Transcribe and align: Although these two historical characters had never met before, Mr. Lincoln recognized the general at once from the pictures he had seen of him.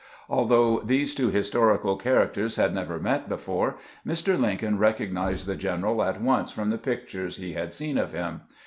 Although 0.27 0.79
these 0.79 1.13
two 1.13 1.29
historical 1.29 1.95
characters 1.95 2.55
had 2.55 2.73
never 2.73 2.97
met 2.99 3.29
before, 3.29 3.75
Mr. 4.03 4.35
Lincoln 4.35 4.79
recognized 4.79 5.45
the 5.45 5.55
general 5.55 6.01
at 6.01 6.19
once 6.19 6.49
from 6.49 6.71
the 6.71 6.79
pictures 6.79 7.37
he 7.37 7.53
had 7.53 7.71
seen 7.71 7.99
of 7.99 8.11
him. 8.11 8.41